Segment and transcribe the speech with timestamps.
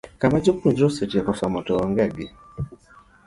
[0.21, 2.25] Kama japuonjre osetieko somo to oonge gi